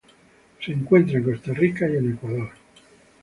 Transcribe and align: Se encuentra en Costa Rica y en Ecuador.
Se 0.59 0.71
encuentra 0.71 1.19
en 1.19 1.25
Costa 1.25 1.53
Rica 1.53 1.87
y 1.87 1.95
en 1.97 2.13
Ecuador. 2.13 2.49